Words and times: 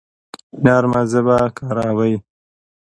نرمه 0.63 1.01
ژبه 1.11 1.37
کاروئ 1.57 2.15